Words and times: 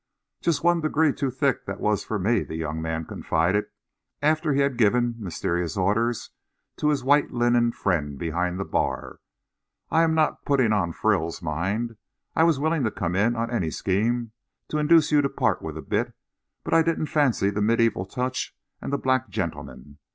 "Just 0.41 0.63
one 0.63 0.81
degree 0.81 1.13
too 1.13 1.29
thick 1.29 1.67
that 1.67 1.79
was 1.79 2.03
for 2.03 2.17
me," 2.17 2.41
the 2.41 2.55
young 2.55 2.81
man 2.81 3.05
confided, 3.05 3.67
after 4.19 4.51
he 4.51 4.61
had 4.61 4.75
given 4.75 5.13
mysterious 5.19 5.77
orders 5.77 6.31
to 6.77 6.89
his 6.89 7.03
white 7.03 7.29
linened 7.29 7.75
friend 7.75 8.17
behind 8.17 8.59
the 8.59 8.65
bar. 8.65 9.19
"I 9.91 10.01
am 10.01 10.15
not 10.15 10.43
putting 10.43 10.73
on 10.73 10.91
frills, 10.91 11.43
mind. 11.43 11.97
I 12.35 12.45
was 12.45 12.59
willing 12.59 12.83
to 12.85 12.89
come 12.89 13.15
in 13.15 13.35
on 13.35 13.51
any 13.51 13.69
scheme 13.69 14.31
to 14.69 14.79
induce 14.79 15.11
you 15.11 15.21
to 15.21 15.29
part 15.29 15.61
with 15.61 15.77
a 15.77 15.83
bit, 15.83 16.13
but 16.63 16.73
I 16.73 16.81
didn't 16.81 17.05
fancy 17.05 17.51
the 17.51 17.61
medieval 17.61 18.07
touch 18.07 18.57
and 18.81 18.91
the 18.91 18.97
black 18.97 19.29
gentleman. 19.29 19.99